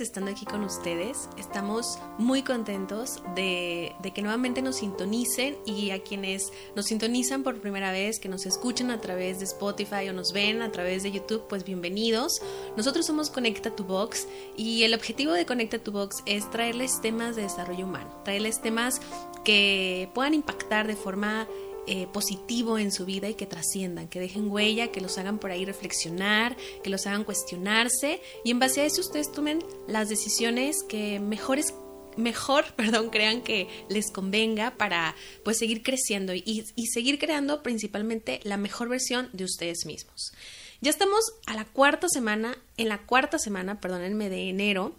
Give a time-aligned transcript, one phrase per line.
[0.00, 1.28] estando aquí con ustedes.
[1.36, 7.92] Estamos muy contentos de, que nuevamente nos sintonicen y a quienes nos sintonizan por primera
[7.92, 11.44] vez, que nos escuchan a través de Spotify o nos ven a través de YouTube,
[11.48, 12.40] pues bienvenidos.
[12.76, 17.36] Nosotros somos Conecta tu Box y el objetivo de Conecta tu Box es traerles temas
[17.36, 19.00] de desarrollo humano, traerles temas
[19.44, 21.46] que puedan impactar de forma
[21.86, 25.50] eh, positivo en su vida y que trasciendan, que dejen huella, que los hagan por
[25.50, 30.82] ahí reflexionar, que los hagan cuestionarse y en base a eso ustedes tomen las decisiones
[30.88, 31.74] que mejores
[32.16, 38.40] mejor, perdón, crean que les convenga para pues seguir creciendo y, y seguir creando principalmente
[38.44, 40.32] la mejor versión de ustedes mismos.
[40.80, 44.96] Ya estamos a la cuarta semana, en la cuarta semana, perdónenme, de enero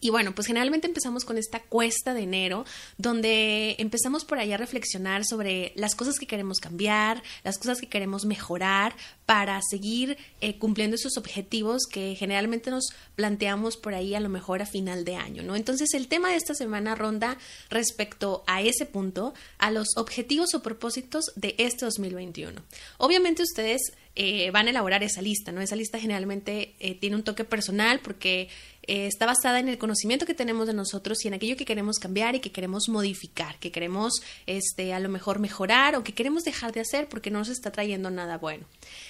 [0.00, 2.64] y bueno, pues generalmente empezamos con esta cuesta de enero,
[2.98, 7.86] donde empezamos por ahí a reflexionar sobre las cosas que queremos cambiar, las cosas que
[7.86, 8.94] queremos mejorar
[9.26, 14.62] para seguir eh, cumpliendo esos objetivos que generalmente nos planteamos por ahí a lo mejor
[14.62, 15.56] a final de año, ¿no?
[15.56, 17.38] Entonces el tema de esta semana ronda
[17.70, 22.60] respecto a ese punto, a los objetivos o propósitos de este 2021.
[22.98, 25.60] Obviamente ustedes eh, van a elaborar esa lista, ¿no?
[25.60, 28.48] Esa lista generalmente eh, tiene un toque personal porque
[28.86, 31.98] eh, está basada en el conocimiento que tenemos de nosotros y en aquello que queremos
[31.98, 36.42] cambiar y que queremos modificar, que queremos este, a lo mejor mejorar o que queremos
[36.42, 38.64] dejar de hacer porque no nos está trayendo nada bueno.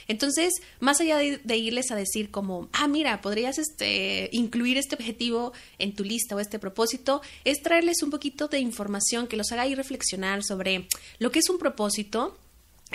[0.08, 5.52] Entonces, más allá de, irles a decir como, ah, mira, podrías este, incluir este objetivo
[5.78, 9.66] en tu lista o este propósito, es traerles un poquito de información que los haga
[9.66, 12.36] ir reflexionar sobre lo que es un propósito,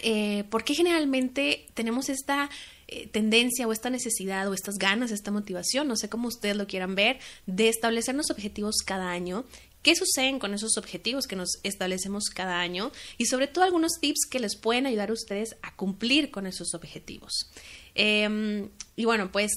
[0.04, 2.50] eh, ¿por qué generalmente tenemos esta
[2.88, 6.68] eh, tendencia o esta necesidad o estas ganas, esta motivación, no sé cómo ustedes lo
[6.68, 9.46] quieran ver, de establecernos objetivos cada año?
[9.82, 12.92] ¿Qué suceden con esos objetivos que nos establecemos cada año?
[13.18, 16.74] Y sobre todo algunos tips que les pueden ayudar a ustedes a cumplir con esos
[16.74, 17.50] objetivos.
[17.96, 19.52] Em, y bueno, pues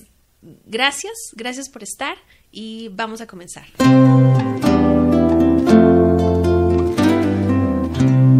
[0.66, 2.16] gracias, gracias por estar
[2.52, 3.66] y vamos a comenzar.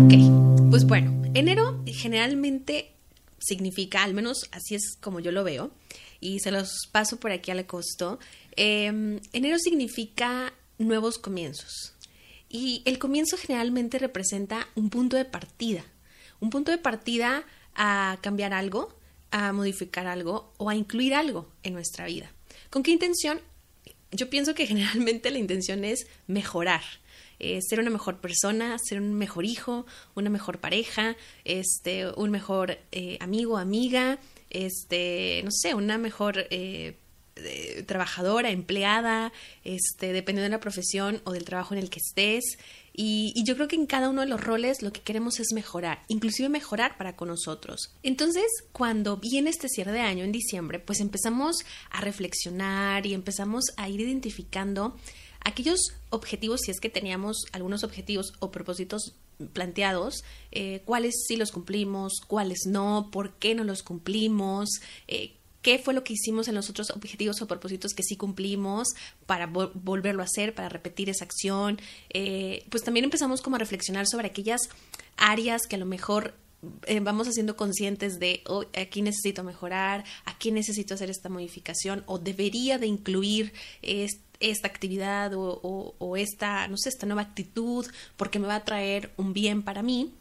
[0.05, 1.72] Ok, pues bueno, Enero
[2.03, 2.93] generalmente
[3.39, 5.71] significa, al menos así es como yo lo veo,
[6.21, 8.19] y se los paso por aquí al costo,
[8.57, 11.95] em, enero significa nuevos comienzos.
[12.49, 15.85] Y el comienzo generalmente representa un punto de partida,
[16.41, 18.95] un punto de partida a cambiar algo,
[19.31, 22.31] a modificar algo o a incluir algo en nuestra vida.
[22.69, 23.41] ¿Con qué intención?
[24.11, 26.83] Yo pienso que generalmente la intención es mejorar,
[27.43, 32.79] eh, ser una mejor persona, ser un mejor hijo, una mejor pareja, este, un mejor
[32.93, 36.99] eh, amigo, amiga, este, no sé, una mejor eh,
[37.87, 39.33] trabajadora, empleada,
[39.65, 42.59] este, dependiendo de la profesión o del trabajo en el que estés.
[42.93, 45.49] Y, y, yo creo que en cada uno de los roles lo que queremos es
[45.53, 47.93] mejorar, inclusive mejorar para con nosotros.
[48.05, 51.57] Entonces, cuando viene este cierre de año en diciembre, pues empezamos
[51.91, 54.95] a reflexionar y empezamos a ir identificando
[55.45, 55.81] aquellos
[56.11, 59.15] objetivos, si es que teníamos algunos objetivos o propósitos
[59.53, 64.69] planteados, eh, cuáles sí los cumplimos, cuáles no, por qué no los cumplimos,
[65.09, 68.89] eh, qué fue lo que hicimos en los otros objetivos o propósitos que sí cumplimos
[69.27, 71.81] para volverlo a hacer, para repetir esa acción.
[72.11, 74.63] Eh, pues también empezamos como a reflexionar sobre aquellas
[75.17, 76.35] áreas que a lo mejor
[77.03, 82.79] vamos haciendo conscientes de oh, aquí necesito mejorar, aquí necesito hacer esta modificación o debería
[82.79, 87.87] de incluir este esta actividad o, esta, no sé, esta nueva actitud
[88.17, 90.13] porque me va a traer un bien para mí.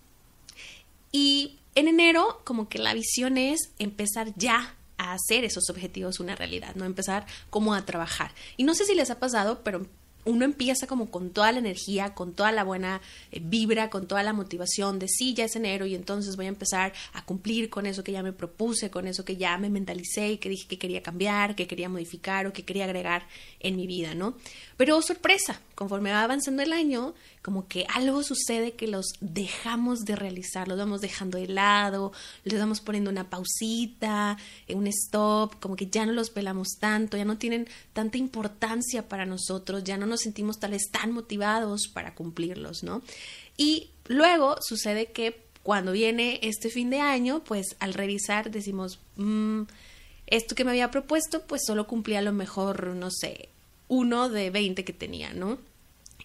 [1.12, 6.36] Y en enero, como que la visión es empezar ya a hacer esos objetivos una
[6.36, 8.32] realidad, no empezar como a trabajar.
[8.58, 9.88] Y no sé si les ha pasado, pero
[10.26, 13.02] uno empieza como con toda la energía, con toda la buena
[13.32, 16.50] eh, vibra, con toda la motivación de sí, ya es enero y entonces voy a
[16.50, 20.34] empezar a cumplir con eso que ya me propuse, con eso que ya me mentalicé
[20.34, 23.28] y que dije que quería cambiar, que quería modificar o que quería agregar
[23.59, 24.35] en mi vida, ¿no?
[24.78, 30.16] Pero sorpresa, conforme va avanzando el año, como que algo sucede que los dejamos de
[30.16, 32.11] realizar, los vamos dejando de lado,
[32.43, 37.17] les vamos poniendo una pausita, eh, un stop, como que ya no los pelamos tanto,
[37.17, 41.88] ya no tienen tanta importancia para nosotros, ya no nos sentimos tal vez tan motivados
[41.88, 43.02] para cumplirlos, ¿no?
[43.58, 49.64] Y luego sucede que cuando viene este fin de año, pues al revisar decimos, mm,
[50.28, 53.49] esto que me había propuesto, pues solo cumplía a lo mejor, no sé,
[53.87, 55.58] uno de 20 que tenía, ¿no?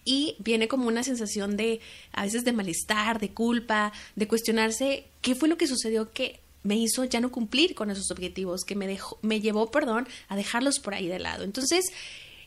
[0.07, 1.81] Y viene como una sensación de
[2.13, 6.77] a veces de malestar, de culpa, de cuestionarse qué fue lo que sucedió que me
[6.77, 10.79] hizo ya no cumplir con esos objetivos, que me dejó, me llevó, perdón, a dejarlos
[10.79, 11.43] por ahí de lado.
[11.43, 11.85] Entonces,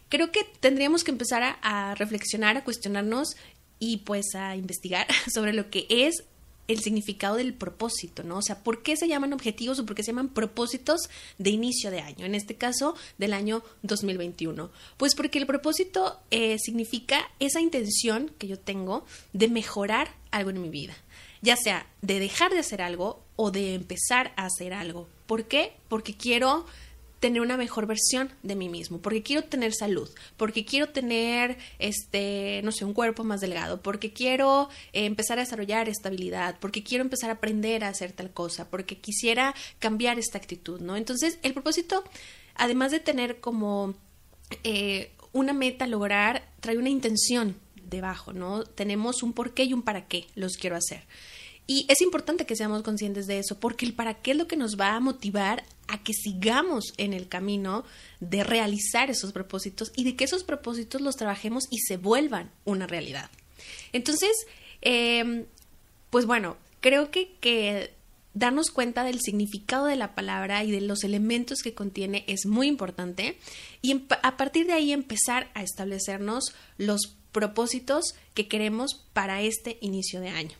[0.08, 3.36] creo que tendríamos que empezar a, a reflexionar, a cuestionarnos
[3.78, 6.24] y pues a investigar sobre lo que es
[6.70, 8.38] el significado del propósito, ¿no?
[8.38, 11.90] O sea, ¿por qué se llaman objetivos o por qué se llaman propósitos de inicio
[11.90, 12.24] de año?
[12.24, 14.70] En este caso, del año 2021.
[14.96, 20.62] Pues porque el propósito eh, significa esa intención que yo tengo de mejorar algo en
[20.62, 20.94] mi vida,
[21.42, 25.08] ya sea de dejar de hacer algo o de empezar a hacer algo.
[25.26, 25.72] ¿Por qué?
[25.88, 26.66] Porque quiero
[27.20, 30.08] tener una mejor versión de mí mismo, porque quiero tener salud,
[30.38, 35.42] porque quiero tener, este, no sé, un cuerpo más delgado, porque quiero eh, empezar a
[35.42, 40.38] desarrollar estabilidad, porque quiero empezar a aprender a hacer tal cosa, porque quisiera cambiar esta
[40.38, 40.96] actitud, ¿no?
[40.96, 42.04] Entonces, el propósito,
[42.54, 43.94] además de tener como
[44.64, 48.64] eh, una meta a lograr, trae una intención debajo, ¿no?
[48.64, 51.04] Tenemos un por qué y un para qué los quiero hacer.
[51.70, 54.56] Y es importante que seamos conscientes de eso, porque el para qué es lo que
[54.56, 57.84] nos va a motivar a que sigamos en el camino
[58.18, 62.88] de realizar esos propósitos y de que esos propósitos los trabajemos y se vuelvan una
[62.88, 63.30] realidad.
[63.92, 64.32] Entonces,
[64.80, 65.44] em,
[66.10, 67.92] pues bueno, creo que, que
[68.34, 72.66] darnos cuenta del significado de la palabra y de los elementos que contiene es muy
[72.66, 73.38] importante
[73.80, 80.20] y a partir de ahí empezar a establecernos los propósitos que queremos para este inicio
[80.20, 80.59] de año.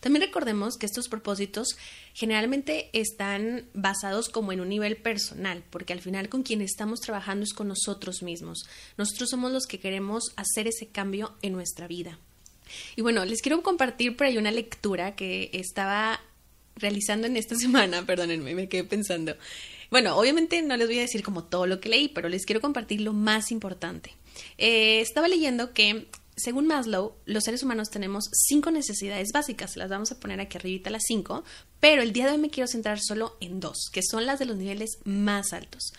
[0.00, 1.76] También recordemos que estos propósitos
[2.14, 7.44] generalmente están basados como en un nivel personal, porque al final con quien estamos trabajando
[7.44, 8.64] es con nosotros mismos.
[8.96, 12.18] Nosotros somos los que queremos hacer ese cambio en nuestra vida.
[12.96, 16.20] Y bueno, les quiero compartir por ahí una lectura que estaba
[16.76, 19.36] realizando en esta semana, perdónenme, me quedé pensando.
[19.90, 22.60] Bueno, obviamente no les voy a decir como todo lo que leí, pero les quiero
[22.60, 24.12] compartir lo más importante.
[24.56, 26.06] Eh, estaba leyendo que
[26.40, 30.90] según Maslow, los seres humanos tenemos cinco necesidades básicas, las vamos a poner aquí arribita
[30.90, 31.44] las cinco,
[31.78, 34.46] pero el día de hoy me quiero centrar solo en dos, que son las de
[34.46, 35.92] los niveles más altos.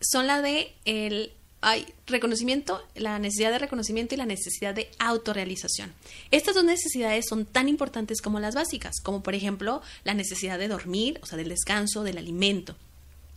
[0.00, 1.32] Son la de el
[1.62, 5.92] hay reconocimiento, la necesidad de reconocimiento y la necesidad de autorrealización.
[6.30, 10.68] Estas dos necesidades son tan importantes como las básicas, como por ejemplo la necesidad de
[10.68, 12.76] dormir, o sea, del descanso, del alimento.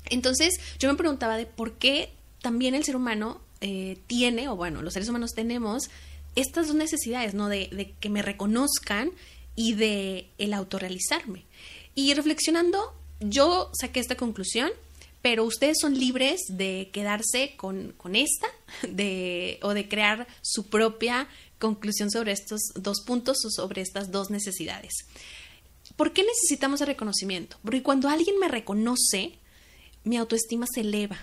[0.10, 4.82] Entonces, yo me preguntaba de por qué también el ser humano eh, tiene, o bueno,
[4.82, 5.90] los seres humanos tenemos
[6.36, 7.50] estas dos necesidades, ¿no?
[7.50, 9.12] De, que me reconozcan
[9.56, 11.46] y de el autorrealizarme.
[11.96, 14.72] Y reflexionando, yo saqué esta conclusión,
[15.22, 18.48] pero ustedes son libres de quedarse con, con esta
[18.84, 21.28] o de crear su propia
[21.60, 24.94] conclusión sobre estos dos puntos o sobre estas dos necesidades.
[25.96, 27.58] ¿Por qué necesitamos el reconocimiento?
[27.62, 29.34] Porque cuando alguien me reconoce,
[30.06, 31.18] mi autoestima se eleva.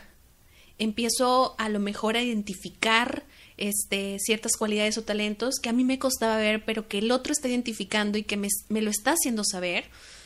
[0.79, 3.25] Empiezo a lo mejor a identificar
[3.59, 7.33] este, ciertas cualidades o talentos que a mí me costaba ver, pero que el otro
[7.33, 9.85] está identificando y que me, lo está haciendo saber,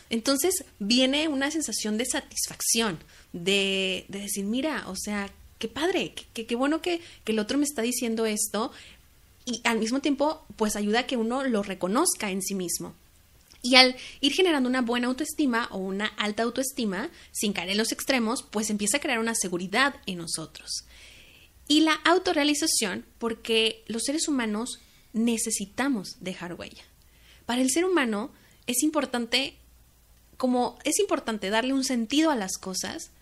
[0.08, 2.98] entonces viene una sensación de satisfacción,
[3.32, 7.82] de, decir, mira, o sea, qué padre, qué, bueno que, que el otro me está
[7.82, 8.72] diciendo esto
[9.44, 12.94] y al mismo tiempo, pues ayuda a que uno lo reconozca en sí mismo.
[13.62, 17.92] Y al ir generando una buena autoestima o una alta autoestima, sin caer en los
[17.92, 20.84] extremos, pues empieza a crear una seguridad en nosotros.
[21.70, 24.80] Y la autorrealización, porque los seres humanos
[25.12, 26.82] necesitamos dejar huella.
[27.46, 28.32] Para el ser humano
[28.66, 29.54] es importante,
[30.36, 33.12] como es importante darle un sentido a las cosas,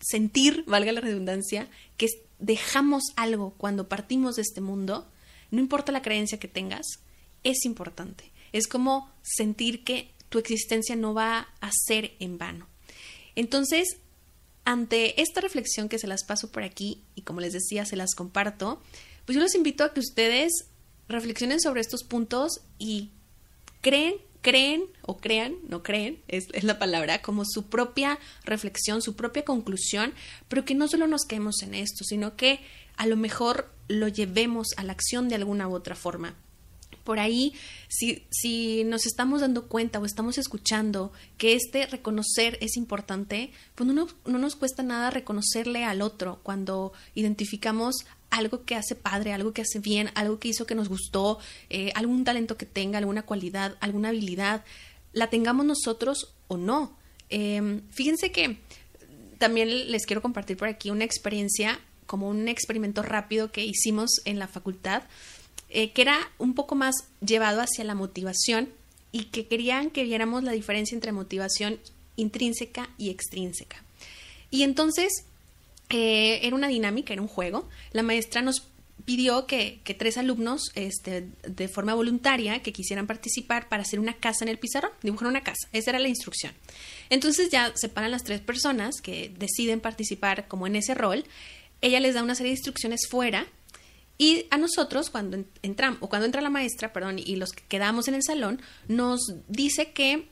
[0.00, 2.08] sentir, valga la redundancia, que
[2.40, 5.08] dejamos algo cuando partimos de este mundo,
[5.52, 6.86] no importa la creencia que tengas,
[7.44, 8.32] es importante.
[8.50, 12.66] Es como sentir que tu existencia no va a ser en vano.
[13.36, 13.98] Entonces,
[14.68, 18.14] ante esta reflexión que se las paso por aquí y como les decía, se las
[18.14, 18.82] comparto,
[19.24, 20.66] pues yo los invito a que ustedes
[21.08, 23.08] reflexionen sobre estos puntos y
[23.80, 29.42] creen, creen o crean, no creen, es, la palabra, como su propia reflexión, su propia
[29.42, 30.12] conclusión,
[30.48, 32.60] pero que no solo nos quedemos en esto, sino que
[32.98, 36.34] a lo mejor lo llevemos a la acción de alguna u otra forma
[37.04, 37.54] por ahí,
[37.88, 43.88] si, si nos estamos dando cuenta o estamos escuchando que este reconocer es importante, pues
[43.88, 49.52] no, no nos cuesta nada reconocerle al otro cuando identificamos algo que hace padre, algo
[49.52, 51.38] que hace bien, algo que hizo que nos gustó,
[51.70, 54.64] eh, algún talento que tenga, alguna cualidad, alguna habilidad,
[55.12, 56.96] la tengamos nosotros o no.
[57.30, 58.58] Em, fíjense que
[59.38, 64.38] también les quiero compartir por aquí una experiencia, como un experimento rápido que hicimos en
[64.38, 65.02] la facultad.
[65.70, 68.70] Eh, que era un poco más llevado hacia la motivación
[69.12, 71.78] y que querían que viéramos la diferencia entre motivación
[72.16, 73.82] intrínseca y extrínseca.
[74.50, 75.24] Y entonces
[75.90, 77.68] eh, era una dinámica, era un juego.
[77.92, 78.66] La maestra nos
[79.04, 84.44] pidió que, tres alumnos, este, de forma voluntaria, que quisieran participar para hacer una casa
[84.44, 85.68] en el pizarrón, dibujar una casa.
[85.72, 86.52] Esa era la instrucción.
[87.08, 91.24] Entonces ya separan las tres personas que deciden participar como en ese rol.
[91.80, 93.46] Ella les da una serie de instrucciones fuera
[94.18, 98.08] Y a nosotros, cuando entramos, o cuando entra la maestra, perdón, y los que quedamos
[98.08, 100.28] en el salón, nos dice que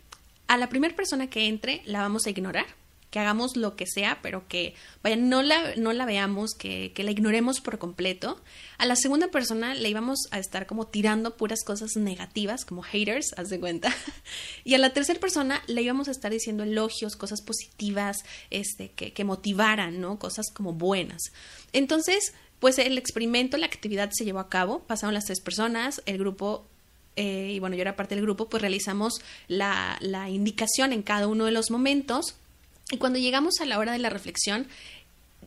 [0.49, 2.66] a la primera persona que entre la vamos a ignorar
[3.11, 7.05] que hagamos lo que sea, pero que, vaya, no la, no la veamos, que, que
[7.05, 8.43] la ignoremos por completo.
[8.78, 13.33] A la segunda persona le íbamos a estar como tirando puras cosas negativas, como haters,
[13.38, 13.95] haz de cuenta.
[14.64, 18.19] Y a la tercera persona le íbamos a estar diciendo elogios, cosas positivas,
[18.50, 20.19] este, que, que motivaran, ¿no?
[20.19, 21.23] Cosas como buenas.
[21.73, 26.18] Entonces, pues el experimento, la actividad se llevó a cabo, pasaron las tres personas, el
[26.18, 26.66] grupo
[27.16, 29.98] eh, y bueno, yo era parte del grupo, pues realizamos la,
[30.28, 32.36] indicación en cada uno de los momentos
[32.90, 34.68] y cuando llegamos a la hora de la reflexión,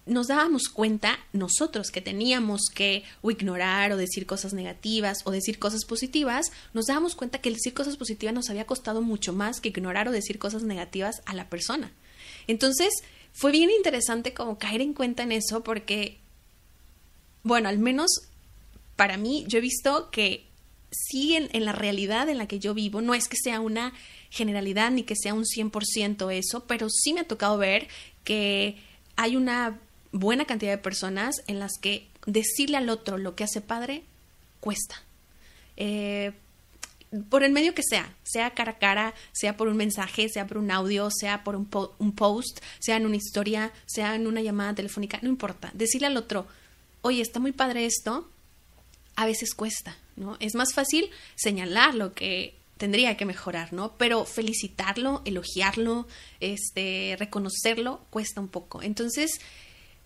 [0.06, 5.60] nos dábamos cuenta nosotros que teníamos que o ignorar o decir cosas negativas o decir
[5.60, 9.70] cosas positivas, nos dábamos cuenta que decir cosas positivas nos había costado mucho más que
[9.70, 11.92] ignorar o decir cosas negativas a la persona.
[12.48, 12.90] Entonces,
[13.34, 16.18] fue bien interesante como caer en cuenta en eso porque,
[17.44, 18.30] bueno, al menos
[18.96, 20.46] para mí, yo he visto que
[20.92, 23.94] sí en, la realidad en la que yo vivo, no es que sea una
[24.30, 27.88] generalidad ni que sea un 100% eso, pero sí me ha tocado ver
[28.24, 28.78] que
[29.16, 29.80] hay una
[30.12, 34.04] buena cantidad de personas en las que decirle al otro lo que hace padre
[34.60, 35.02] cuesta.
[35.78, 36.34] Eh,
[37.30, 40.58] por el medio que sea, sea cara a cara, sea por un mensaje, sea por
[40.58, 41.68] un audio, sea por un,
[41.98, 45.72] un, post, sea en una historia, sea en una llamada telefónica, no importa.
[45.74, 46.48] Decirle al otro,
[47.02, 48.30] oye, está muy padre esto,
[49.16, 50.38] a veces cuesta, ¿no?
[50.40, 53.94] Es más fácil señalar lo que tendría que mejorar, ¿no?
[53.98, 56.08] Pero felicitarlo, elogiarlo,
[56.40, 58.82] este, reconocerlo, cuesta un poco.
[58.82, 59.42] Entonces,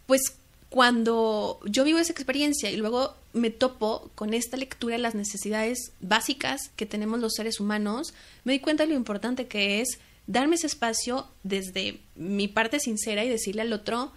[0.07, 0.21] pues
[0.69, 5.91] cuando yo vivo esa experiencia y luego me topo con esta lectura de las necesidades
[6.01, 10.55] básicas que tenemos los seres humanos, me di cuenta de lo importante que es darme
[10.55, 14.11] ese espacio desde mi parte sincera y decirle al otro,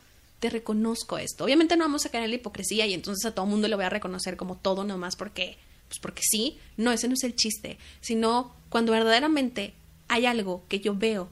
[0.50, 1.44] reconozco esto.
[1.44, 3.84] Obviamente no vamos a caer en la hipocresía y entonces a todo mundo le voy
[3.84, 7.78] a reconocer como todo nomás porque pues porque sí, no, ese no es el chiste,
[8.00, 9.74] sino cuando verdaderamente
[10.08, 11.28] hay algo que yo veo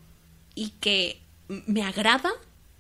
[0.55, 2.33] y que me agrada,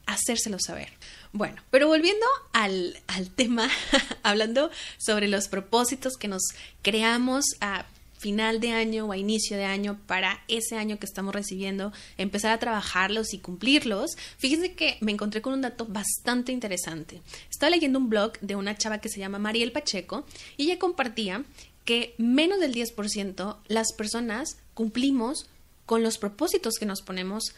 [0.06, 0.92] hacérselo saber.
[1.32, 3.68] Bueno, pero volviendo al, al tema,
[4.22, 6.42] hablando sobre los propósitos que nos
[6.82, 7.86] creamos a
[8.24, 12.52] final de año o a inicio de año para ese año que estamos recibiendo, empezar
[12.52, 17.20] a trabajarlos y cumplirlos, fíjense que me encontré con un dato bastante interesante.
[17.50, 20.24] Estaba leyendo un blog de una chava que se llama Mariel Pacheco
[20.56, 21.44] y ella compartía
[21.84, 25.50] que menos del 10% las personas cumplimos
[25.84, 27.54] con los propósitos que nos ponemos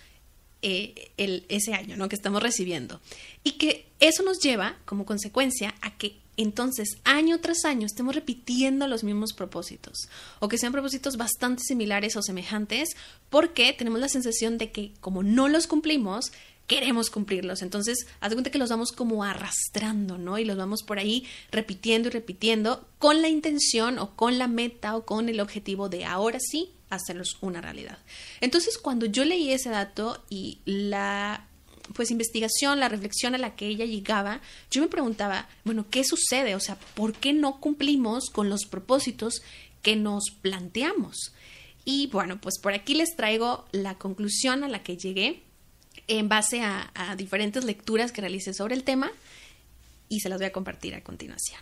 [0.63, 2.09] eh, ese año, ¿no?
[2.09, 3.01] Que estamos recibiendo.
[3.45, 8.87] Y que eso nos lleva, como consecuencia, a que entonces año tras año estemos repitiendo
[8.89, 12.97] los mismos propósitos o que sean propósitos bastante similares o semejantes
[13.31, 16.33] porque tenemos la sensación de que como no los cumplimos,
[16.67, 17.63] queremos cumplirlos.
[17.63, 20.39] Entonces, haz cuenta que los vamos como arrastrando, ¿no?
[20.39, 24.97] Y los vamos por ahí repitiendo y repitiendo con la intención o con la meta
[24.97, 27.99] o con el objetivo de ahora sí hacerlos una realidad.
[28.41, 31.47] Entonces, cuando yo leí ese dato y la
[31.95, 34.41] pues investigación, la reflexión a la que ella llegaba,
[34.71, 36.55] yo me preguntaba, bueno, ¿qué sucede?
[36.55, 39.43] O sea, ¿por qué no cumplimos con los propósitos
[39.83, 41.33] que nos planteamos?
[41.85, 45.43] Y bueno, pues por aquí les traigo la conclusión a la que llegué
[46.09, 49.11] en base a, diferentes lecturas que realicé sobre el tema
[50.09, 51.61] y se las voy a compartir a continuación.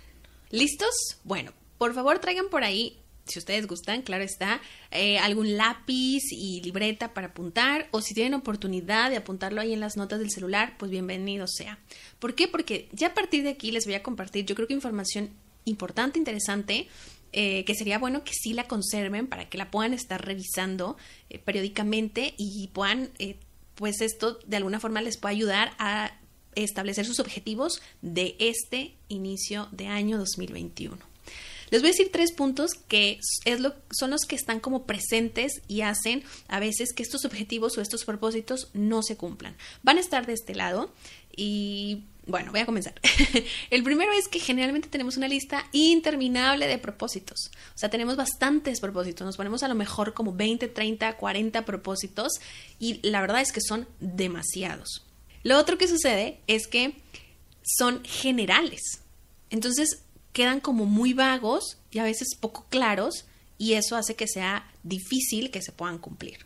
[0.51, 0.95] ¿Listos?
[1.25, 6.61] Bueno, por favor traigan por ahí si ustedes gustan, claro está, eh, algún lápiz y
[6.63, 10.77] libreta para apuntar o si tienen oportunidad de apuntarlo ahí en las notas del celular,
[10.79, 11.79] pues bienvenido sea.
[12.19, 12.49] ¿Por qué?
[12.49, 15.31] Porque ya a partir de aquí les voy a compartir, yo creo que información
[15.65, 16.89] importante, interesante,
[17.33, 20.97] eh, que sería bueno que sí la conserven para que la puedan estar revisando
[21.31, 23.11] eh, periódicamente y puedan,
[23.75, 26.13] pues esto de alguna forma les pueda ayudar a
[26.55, 31.14] establecer sus objetivos de este inicio de año 2021.
[31.75, 35.61] Les voy a decir tres puntos que es lo, son los que están como presentes
[35.67, 39.57] y hacen a veces que estos objetivos o estos propósitos no se cumplan.
[39.83, 40.95] Van a estar de este lado
[41.37, 42.95] y bueno, voy a comenzar.
[43.71, 47.51] El primero es que generalmente tenemos una lista interminable de propósitos.
[47.75, 49.27] O sea, tenemos bastantes propósitos.
[49.27, 52.35] Nos ponemos a lo mejor como 20, 30, 40 propósitos
[52.79, 55.05] y la verdad es que son demasiados.
[55.43, 56.95] Lo otro que sucede es que
[57.65, 59.01] son generales.
[59.51, 60.04] Entonces,
[60.35, 63.25] quedan como muy vagos y a veces poco claros
[63.57, 66.45] y eso hace que sea difícil que se puedan cumplir.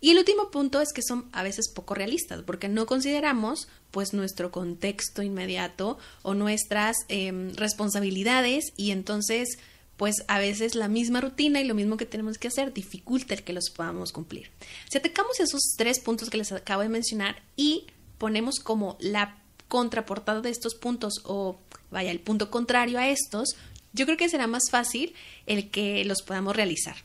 [0.00, 4.12] Y el último punto es que son a veces poco realistas porque no consideramos pues
[4.12, 9.58] nuestro contexto inmediato o nuestras em, responsabilidades y entonces
[9.96, 13.42] pues a veces la misma rutina y lo mismo que tenemos que hacer dificulta el
[13.42, 14.50] que los podamos cumplir.
[14.88, 17.86] Si atacamos esos tres puntos que les acabo de mencionar y
[18.18, 21.58] ponemos como la contraportada de estos puntos o
[21.90, 23.56] vaya el punto contrario a estos,
[23.92, 25.14] yo creo que será más fácil
[25.46, 26.96] el que los podamos realizar.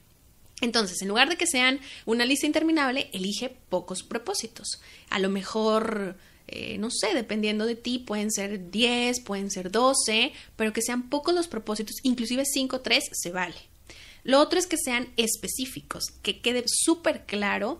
[0.62, 4.80] Entonces, en lugar de que sean una lista interminable, elige pocos propósitos.
[5.10, 10.34] A lo mejor, eh, no sé, dependiendo de ti, pueden ser 10, pueden ser 12,
[10.56, 13.56] pero que sean pocos los propósitos, inclusive 5 3 se vale.
[14.24, 17.80] Lo otro es que sean específicos, que quede súper claro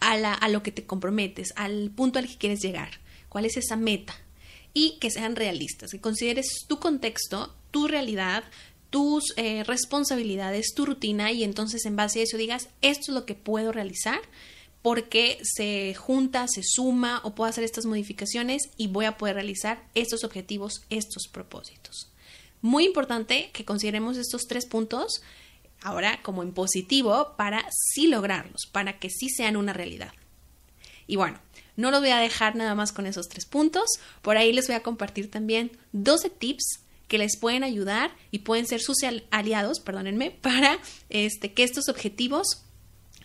[0.00, 2.90] a, a lo que te comprometes, al punto al que quieres llegar,
[3.28, 4.14] cuál es esa meta
[4.74, 8.44] y que sean realistas, que consideres tu contexto, tu realidad,
[8.90, 13.26] tus eh, responsabilidades, tu rutina y entonces en base a eso digas, esto es lo
[13.26, 14.20] que puedo realizar
[14.82, 19.84] porque se junta, se suma o puedo hacer estas modificaciones y voy a poder realizar
[19.94, 22.10] estos objetivos, estos propósitos.
[22.62, 25.22] Muy importante que consideremos estos tres puntos
[25.82, 30.12] ahora como en positivo para sí lograrlos, para que sí sean una realidad.
[31.06, 31.40] Y bueno,
[31.78, 33.88] no lo voy a dejar nada más con esos tres puntos,
[34.20, 38.66] por ahí les voy a compartir también 12 tips que les pueden ayudar y pueden
[38.66, 38.98] ser sus
[39.30, 42.64] aliados, perdónenme, para este, que estos objetivos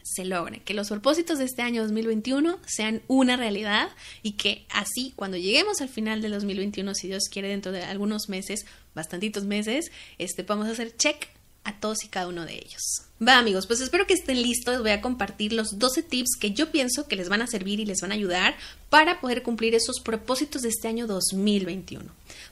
[0.04, 3.90] se logren, que los propósitos de este año 2021 sean una realidad
[4.22, 8.30] y que así cuando lleguemos al final del 2021, si Dios quiere dentro de algunos
[8.30, 11.33] meses, bastantitos meses, este, podamos hacer check
[11.64, 13.04] a todos y cada uno de ellos.
[13.26, 14.82] Va amigos, pues espero que estén listos.
[14.82, 17.86] Voy a compartir los 12 tips que yo pienso que les van a servir y
[17.86, 18.56] les van a ayudar
[18.90, 22.04] para poder cumplir esos propósitos de este año 2021.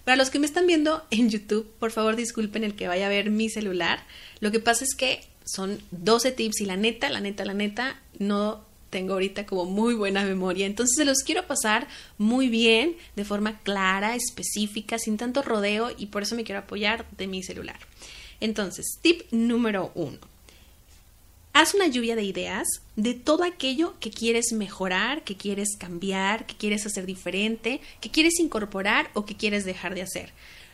[0.06, 3.10] Para los que me están viendo en YouTube, por favor disculpen el que vaya a
[3.10, 4.06] ver mi celular.
[4.40, 8.00] Lo que pasa es que son 12 tips y la neta, la neta, la neta,
[8.18, 10.66] no tengo ahorita como muy buena memoria.
[10.68, 11.88] Entonces se los quiero pasar
[12.18, 17.06] muy bien, de forma clara, específica, sin tanto rodeo y por eso me quiero apoyar
[17.18, 17.80] de mi celular.
[18.42, 20.18] Entonces, tip número uno.
[21.54, 26.56] Haz una lluvia de ideas de todo aquello que quieres mejorar, que quieres cambiar, que
[26.56, 30.32] quieres hacer diferente, que quieres incorporar o que quieres dejar de hacer.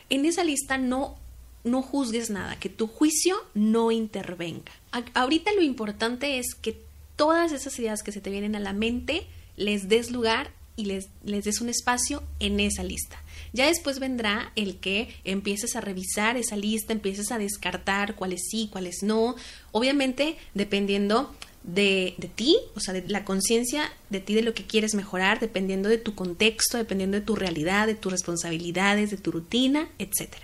[0.10, 1.18] En esa lista no,
[1.64, 4.72] no juzgues nada, que tu juicio no intervenga.
[5.16, 6.80] ahorita lo importante es que
[7.16, 11.10] todas esas ideas que se te vienen a la mente les des lugar y les,
[11.24, 13.20] les des un espacio en esa lista.
[13.54, 18.70] Ya después vendrá el que empieces a revisar esa lista, empieces a descartar cuáles sí,
[18.72, 19.36] cuáles no.
[19.72, 24.66] Obviamente, dependiendo de, de, ti, o sea, de la conciencia de ti, de lo que
[24.66, 29.32] quieres mejorar, dependiendo de tu contexto, dependiendo de tu realidad, de tus responsabilidades, de tu
[29.32, 30.36] rutina, etc.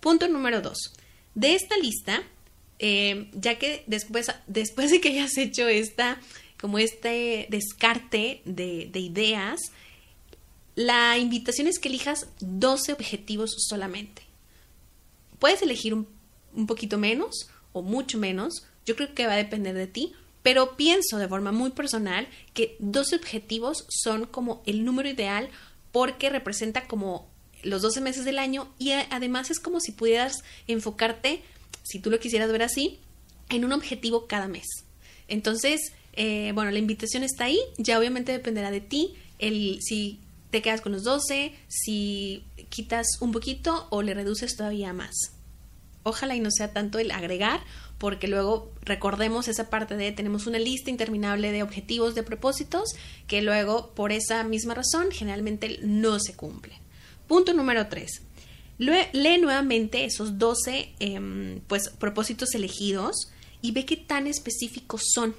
[0.00, 0.92] Punto número dos.
[1.34, 2.22] De esta lista,
[2.78, 6.20] eh, ya que después, después de que hayas hecho esta
[6.60, 9.60] como este descarte de, ideas,
[10.74, 14.22] la invitación es que elijas 12 objetivos solamente.
[15.38, 16.08] Puedes elegir un,
[16.54, 20.76] un, poquito menos o mucho menos, yo creo que va a depender de ti, pero
[20.76, 25.48] pienso de forma muy personal que 12 objetivos son como el número ideal
[25.90, 27.28] porque representa como
[27.62, 31.42] los 12 meses del año y además es como si pudieras enfocarte,
[31.82, 32.98] si tú lo quisieras ver así,
[33.48, 34.66] en un objetivo cada mes.
[35.28, 40.20] Entonces, eh, bueno, la invitación está ahí, ya obviamente dependerá de ti el si
[40.54, 45.32] te quedas con los 12, si quitas un poquito o le reduces todavía más.
[46.04, 47.58] Ojalá y no sea tanto el agregar,
[47.98, 52.90] porque luego recordemos esa parte de tenemos una lista interminable de objetivos, de propósitos,
[53.26, 56.78] que luego por esa misma razón generalmente no se cumplen.
[57.26, 58.22] Punto número 3.
[58.78, 65.34] Lee nuevamente esos 12 em, pues, propósitos elegidos y ve qué tan específicos son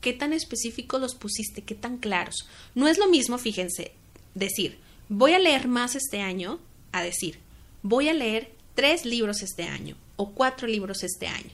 [0.00, 2.48] qué tan específicos los pusiste, qué tan claros.
[2.74, 3.92] No es lo mismo, fíjense,
[4.34, 6.58] decir, voy a leer más este año,
[6.92, 7.38] a decir,
[7.82, 11.50] voy a leer tres libros este año o cuatro libros este año.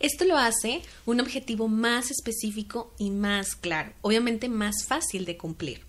[0.00, 5.80] Esto lo hace un objetivo más específico y más claro, obviamente más fácil de cumplir.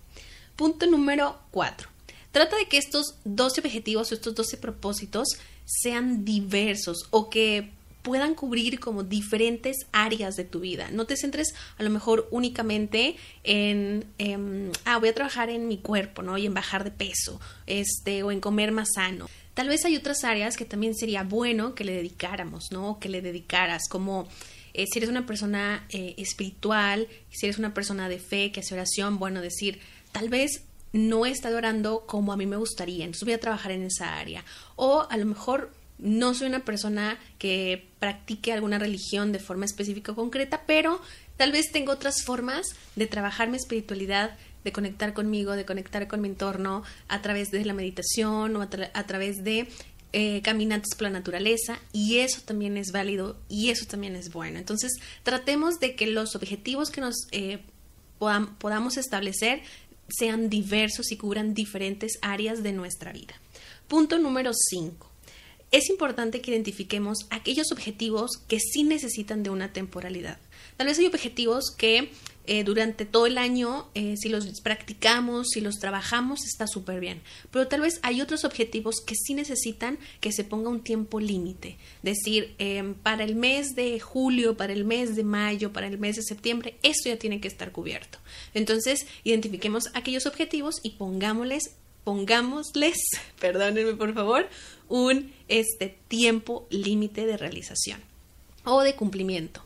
[0.56, 1.88] Punto número cuatro.
[2.32, 5.28] Trata de que estos 12 objetivos o estos 12 propósitos
[5.64, 7.70] sean diversos o que
[8.02, 10.90] puedan cubrir como diferentes áreas de tu vida.
[10.90, 15.78] No te centres a lo mejor únicamente en, em, ah, voy a trabajar en mi
[15.78, 16.38] cuerpo, ¿no?
[16.38, 19.28] Y en bajar de peso, este, o en comer más sano.
[19.54, 22.98] Tal vez hay otras áreas que también sería bueno que le dedicáramos, ¿no?
[22.98, 24.28] Que le dedicaras, como
[24.72, 28.74] eh, si eres una persona eh, espiritual, si eres una persona de fe que hace
[28.74, 29.80] oración, bueno, decir,
[30.12, 33.82] tal vez no he orando como a mí me gustaría, entonces voy a trabajar en
[33.82, 34.44] esa área.
[34.76, 40.12] O a lo mejor no soy una persona que practique alguna religión de forma específica
[40.12, 41.00] o concreta, pero
[41.36, 46.20] tal vez tengo otras formas de trabajar mi espiritualidad, de conectar conmigo, de conectar con
[46.20, 49.68] mi entorno a través de la meditación o a, través de
[50.12, 54.58] eh, caminatas por la naturaleza y eso también es válido y eso también es bueno.
[54.58, 57.60] Entonces tratemos de que los objetivos que nos eh,
[58.58, 59.62] podamos establecer
[60.08, 63.34] sean diversos y cubran diferentes áreas de nuestra vida.
[63.88, 65.09] Punto número 5.
[65.70, 70.38] Es importante que identifiquemos aquellos objetivos que sí necesitan de una temporalidad.
[70.76, 72.10] Tal vez hay objetivos que
[72.46, 77.22] eh, durante todo el año, eh, si los practicamos, si los trabajamos, está súper bien.
[77.52, 81.76] Pero tal vez hay otros objetivos que sí necesitan que se ponga un tiempo límite.
[82.02, 86.16] Decir, em, para el mes de julio, para el mes de mayo, para el mes
[86.16, 88.18] de septiembre, esto ya tiene que estar cubierto.
[88.54, 92.98] Entonces, identifiquemos aquellos objetivos y pongámosles, pongámosles,
[93.40, 94.48] perdónenme por favor,
[94.88, 98.00] un este, tiempo límite de realización
[98.64, 99.62] o de cumplimiento.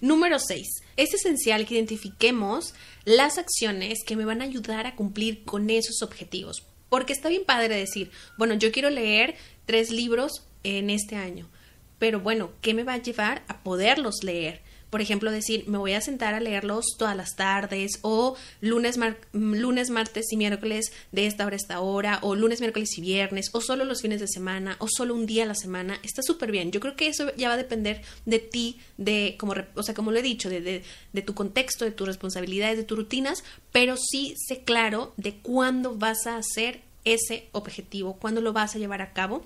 [0.00, 0.66] Número 6.
[0.96, 2.74] Es esencial que identifiquemos
[3.04, 6.62] las acciones que me van a ayudar a cumplir con esos objetivos.
[6.88, 9.34] Porque está bien padre decir, bueno, yo quiero leer
[9.66, 11.48] tres libros en este año,
[11.98, 14.62] pero bueno, ¿qué me va a llevar a poderlos leer?
[14.90, 18.98] Por ejemplo, decir, me voy a sentar a leerlos todas las tardes o lunes,
[19.32, 23.50] lunes, martes y miércoles de esta hora a esta hora o lunes, miércoles y viernes
[23.52, 26.50] o solo los fines de semana o solo un día a la semana, está súper
[26.50, 26.70] bien.
[26.70, 30.10] Yo creo que eso ya va a depender de ti, de como, o sea, como
[30.10, 33.96] lo he dicho, de, de, de tu contexto, de tus responsabilidades, de tus rutinas, pero
[33.96, 39.02] sí sé claro de cuándo vas a hacer ese objetivo, cuándo lo vas a llevar
[39.02, 39.44] a cabo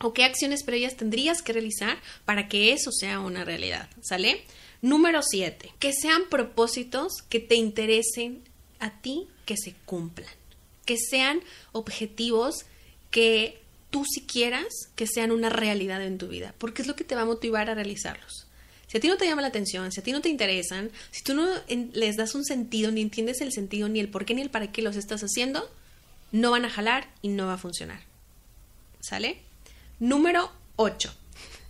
[0.00, 4.42] o qué acciones previas tendrías que realizar para que eso sea una realidad, ¿sale?
[4.82, 5.72] Número 7.
[5.78, 8.42] Que sean propósitos que te interesen
[8.80, 10.28] a ti que se cumplan.
[10.84, 11.40] Que sean
[11.70, 12.66] objetivos
[13.10, 14.66] que tú si quieras
[14.96, 17.70] que sean una realidad en tu vida, porque es lo que te va a motivar
[17.70, 18.46] a realizarlos.
[18.88, 21.22] Si a ti no te llama la atención, si a ti no te interesan, si
[21.22, 21.48] tú no
[21.92, 24.72] les das un sentido, ni entiendes el sentido, ni el por qué, ni el para
[24.72, 25.70] qué los estás haciendo,
[26.32, 28.00] no van a jalar y no va a funcionar.
[29.00, 29.38] ¿Sale?
[30.00, 31.14] Número 8.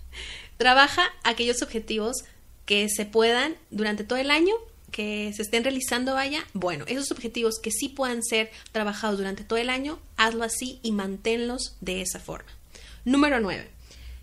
[0.56, 2.24] Trabaja aquellos objetivos
[2.64, 4.54] que se puedan durante todo el año
[4.92, 9.58] que se estén realizando, vaya, bueno, esos objetivos que sí puedan ser trabajados durante todo
[9.58, 12.50] el año, hazlo así y manténlos de esa forma.
[13.04, 13.68] Número 9.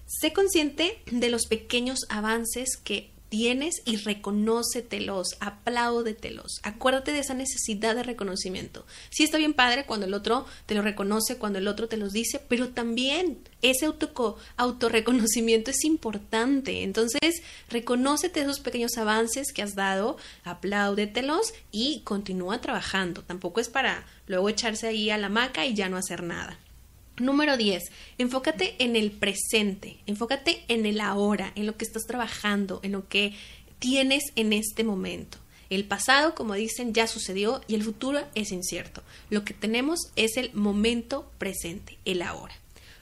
[0.06, 6.60] Sé consciente de los pequeños avances que tienes y reconócetelos, apláudetelos.
[6.64, 8.86] Acuérdate de esa necesidad de reconocimiento.
[9.10, 12.12] Sí está bien padre cuando el otro te lo reconoce, cuando el otro te los
[12.12, 16.84] dice, pero también ese auto, autorreconocimiento es importante.
[16.84, 23.24] Entonces, reconócete esos pequeños avances que has dado, apláudetelos y continúa trabajando.
[23.24, 26.58] Tampoco es para luego echarse ahí a la maca y ya no hacer nada.
[27.20, 27.84] Número 10.
[28.18, 33.08] Enfócate en el presente, enfócate en el ahora, en lo que estás trabajando, en lo
[33.08, 33.34] que
[33.80, 35.38] tienes en este momento.
[35.70, 39.04] El pasado, como dicen, ya sucedió y el futuro es incierto.
[39.30, 42.56] Lo que tenemos es el momento presente, el ahora.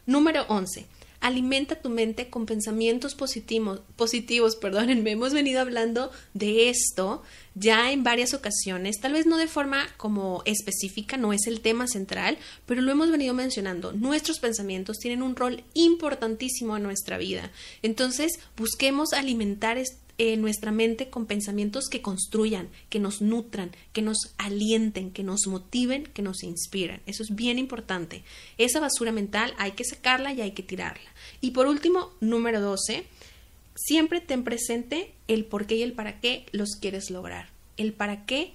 [0.06, 0.86] Número 11.
[1.28, 7.22] Alimenta tu mente con pensamientos positivos, positivos, perdónenme, hemos venido hablando de esto
[7.54, 11.88] ya en varias ocasiones, tal vez no de forma como específica, no es el tema
[11.88, 13.92] central, pero lo hemos venido mencionando.
[13.92, 17.52] Nuestros pensamientos tienen un rol importantísimo en nuestra vida.
[17.82, 19.78] Entonces, busquemos alimentar
[20.20, 25.46] eh, nuestra mente con pensamientos que construyan, que nos nutran, que nos alienten, que nos
[25.46, 27.02] motiven, que nos inspiren.
[27.06, 28.24] Eso es bien importante.
[28.58, 31.10] Esa basura mental hay que sacarla y hay que tirarla.
[31.40, 33.06] Y por último, número 12,
[33.76, 37.50] siempre ten presente el por qué y el para qué los quieres lograr.
[37.78, 38.54] El para qué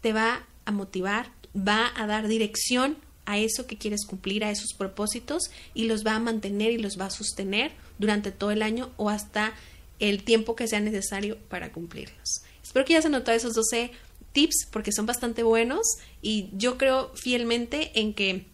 [0.00, 2.96] te va a motivar, va a dar dirección
[3.26, 6.98] a eso que quieres cumplir, a esos propósitos y los va a mantener y los
[6.98, 9.52] va a sostener durante todo el año o hasta
[10.02, 12.42] el tiempo que sea necesario para cumplirlos.
[12.62, 13.92] Espero que ya se notado esos 12
[14.32, 15.86] tips porque son bastante buenos
[16.20, 18.46] y yo creo fielmente en que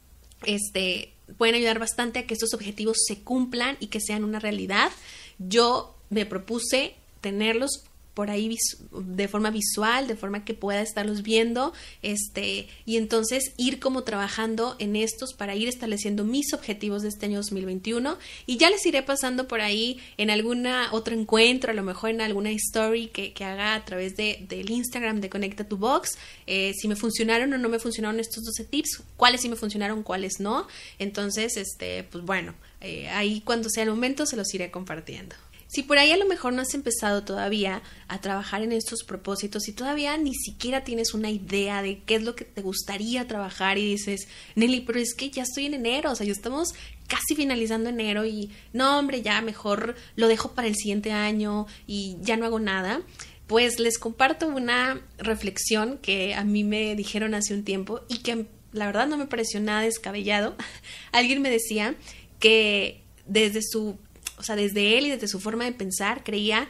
[0.44, 4.90] este pueden ayudar bastante a que estos objetivos se cumplan y que sean una realidad.
[5.38, 7.84] Yo me propuse tenerlos
[8.18, 8.52] por ahí
[8.90, 14.74] de forma visual, de forma que pueda estarlos viendo, este, y entonces ir como trabajando
[14.80, 19.04] en estos para ir estableciendo mis objetivos de este año 2021 y ya les iré
[19.04, 23.76] pasando por ahí en alguna otro encuentro, a lo mejor en alguna story que, haga
[23.76, 27.68] a través de, del Instagram de Conecta tu Box, eh, si me funcionaron o no
[27.68, 30.66] me funcionaron estos 12 tips, cuáles sí me funcionaron, cuáles no,
[30.98, 35.36] entonces, este, pues bueno, eh, ahí cuando sea el momento se los iré compartiendo.
[35.68, 39.68] Si por ahí a lo mejor no has empezado todavía a trabajar en estos propósitos
[39.68, 43.76] y todavía ni siquiera tienes una idea de qué es lo que te gustaría trabajar
[43.76, 46.74] y dices, Nelly, pero es que ya estoy en enero, o sea, ya estamos
[47.06, 52.16] casi finalizando enero y no, hombre, ya mejor lo dejo para el siguiente año y
[52.22, 53.02] ya no hago nada.
[53.46, 58.46] Pues les comparto una reflexión que a mí me dijeron hace un tiempo y que
[58.72, 60.56] la verdad no me pareció nada descabellado.
[61.12, 61.94] Alguien me decía
[62.38, 63.98] que desde su
[64.38, 66.68] o sea, desde él y desde su forma de pensar, creía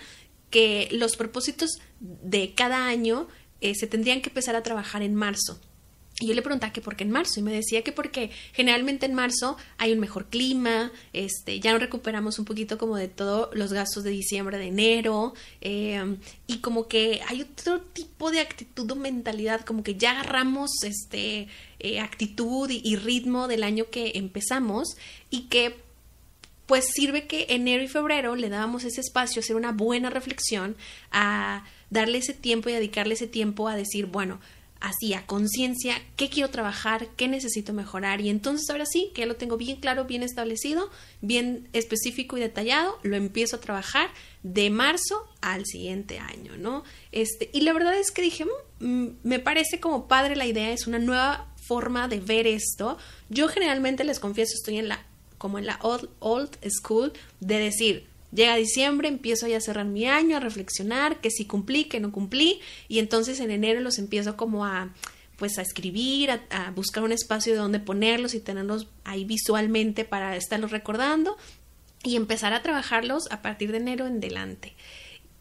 [0.50, 3.28] que los propósitos de cada año
[3.60, 5.60] eh, se tendrían que empezar a trabajar en marzo.
[6.20, 9.06] Y yo le preguntaba que por qué en marzo y me decía que porque generalmente
[9.06, 13.54] en marzo hay un mejor clima, este, ya nos recuperamos un poquito como de todos
[13.54, 16.16] los gastos de diciembre, de enero, eh,
[16.48, 21.46] y como que hay otro tipo de actitud o mentalidad, como que ya agarramos este,
[21.78, 24.96] eh, actitud y, y ritmo del año que empezamos
[25.30, 25.87] y que
[26.68, 30.76] pues sirve que enero y febrero le dábamos ese espacio, hacer una buena reflexión,
[31.10, 34.38] a darle ese tiempo y dedicarle ese tiempo a decir, bueno,
[34.78, 39.26] así a conciencia qué quiero trabajar, qué necesito mejorar y entonces ahora sí, que ya
[39.26, 40.90] lo tengo bien claro, bien establecido,
[41.22, 44.10] bien específico y detallado, lo empiezo a trabajar
[44.42, 46.84] de marzo al siguiente año, ¿no?
[47.12, 48.44] Este, y la verdad es que dije,
[48.80, 52.98] mm, me parece como padre la idea, es una nueva forma de ver esto.
[53.30, 55.07] Yo generalmente les confieso, estoy en la
[55.38, 60.04] como en la old, old school de decir, Llega diciembre, empiezo ya a cerrar mi
[60.04, 64.36] año, a reflexionar, que si cumplí, que no cumplí, y entonces en enero los empiezo
[64.36, 64.90] como a
[65.38, 70.36] pues a escribir, a, buscar un espacio de donde ponerlos y tenerlos ahí visualmente para
[70.36, 71.38] estarlos recordando
[72.02, 74.74] y empezar a trabajarlos a partir de enero en delante.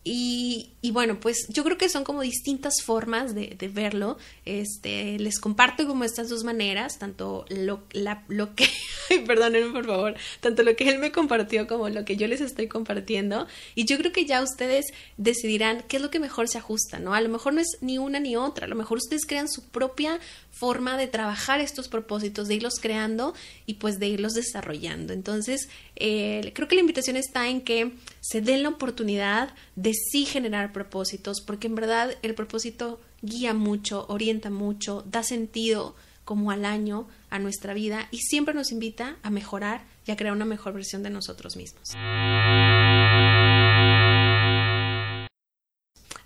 [0.10, 4.17] Y, y, bueno, pues yo creo que son como distintas formas de, verlo.
[4.46, 7.84] Este, les comparto como estas dos maneras, tanto lo,
[8.30, 8.70] lo que,
[9.28, 12.70] perdónenme por favor, tanto lo que él me compartió como lo que yo les estoy
[12.70, 13.48] compartiendo.
[13.76, 14.86] Y yo creo que ya ustedes
[15.17, 17.13] decidirán qué es lo que mejor se ajusta, ¿no?
[17.13, 19.67] A lo mejor no es ni una ni otra, a lo mejor ustedes crean su
[19.67, 23.34] propia forma de trabajar estos propósitos, de irlos creando
[23.65, 25.12] y pues de irlos desarrollando.
[25.12, 25.67] Entonces,
[25.98, 27.91] eh, creo que la invitación está en que
[28.22, 34.06] se den la oportunidad de sí generar propósitos, porque en verdad el propósito guía mucho,
[34.10, 39.30] orienta mucho, da sentido como al año a nuestra vida y siempre nos invita a
[39.30, 41.94] mejorar y a crear una mejor versión de nosotros mismos.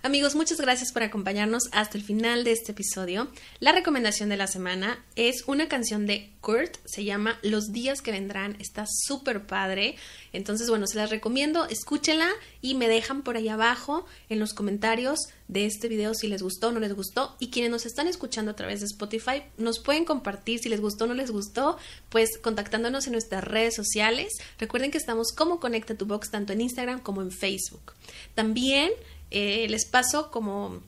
[0.04, 3.28] Amigos, muchas gracias por acompañarnos hasta el final de este episodio.
[3.60, 8.10] La recomendación de la semana es una canción de Kurt, se llama Los días que
[8.10, 9.94] vendrán, está súper padre.
[10.32, 12.28] Entonces, bueno, se las recomiendo, escúchenla
[12.60, 16.70] y me dejan por ahí abajo en los comentarios de este video si les gustó
[16.70, 17.36] o no les gustó.
[17.38, 21.04] Y quienes nos están escuchando a través de Spotify, nos pueden compartir si les gustó
[21.04, 24.32] o no les gustó, pues contactándonos en nuestras redes sociales.
[24.58, 27.92] Recuerden que estamos como Conecta tu Box tanto en Instagram como en Facebook.
[28.34, 28.90] También
[29.32, 30.82] eh, les paso como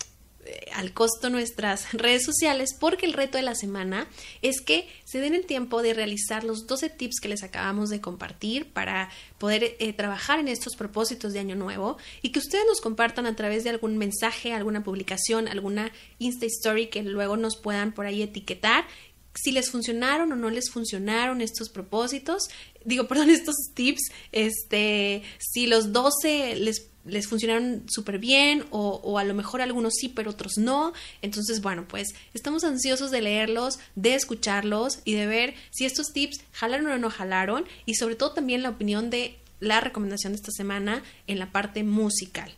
[0.46, 4.06] eh, al costo nuestras redes sociales porque el reto de la semana
[4.42, 8.02] es que se den el tiempo de realizar los 12 tips que les acabamos de
[8.02, 12.82] compartir para poder eh, trabajar en estos propósitos de año nuevo y que ustedes nos
[12.82, 17.92] compartan a través de algún mensaje, alguna publicación, alguna Insta Story que luego nos puedan
[17.92, 18.84] por ahí etiquetar.
[19.34, 22.50] Si les funcionaron o no les funcionaron estos propósitos,
[22.84, 29.18] digo, perdón, estos tips, este, si los 12 les les funcionaron súper bien o, o,
[29.18, 30.92] a lo mejor algunos sí, pero otros no.
[31.22, 36.40] Entonces, bueno, pues estamos ansiosos de leerlos, de escucharlos y de ver si estos tips
[36.52, 40.52] jalaron o no jalaron y sobre todo también la opinión de la recomendación de esta
[40.52, 42.54] semana en la parte musical.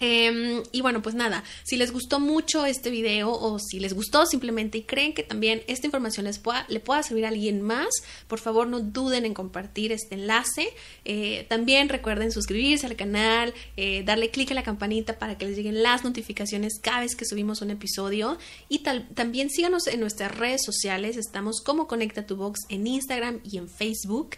[0.00, 4.26] Eh, y bueno, pues nada, si les gustó mucho este video o si les gustó
[4.26, 7.88] simplemente y creen que también esta información les pueda, le pueda servir a alguien más,
[8.28, 10.68] por favor no duden en compartir este enlace.
[11.04, 15.56] Eh, también recuerden suscribirse al canal, eh, darle clic a la campanita para que les
[15.56, 18.38] lleguen las notificaciones cada vez que subimos un episodio.
[18.68, 23.40] Y tal, también síganos en nuestras redes sociales, estamos como Conecta tu Box en Instagram
[23.44, 24.36] y en Facebook.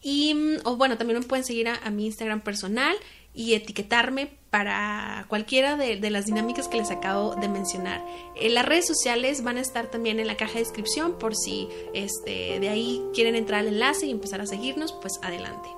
[0.00, 2.96] Y, mm, o bueno, también me pueden seguir a mi Instagram personal
[3.38, 8.04] y etiquetarme para cualquiera de, las dinámicas que les acabo de mencionar.
[8.34, 11.68] En las redes sociales van a estar también en la caja de descripción por si
[11.94, 15.68] este, de ahí quieren entrar al enlace y empezar a seguirnos, pues adelante.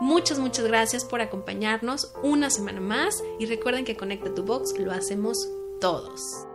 [0.00, 4.90] Muchas, muchas gracias por acompañarnos una semana más y recuerden que Conecta tu Box lo
[4.90, 5.48] hacemos
[5.80, 6.45] todos.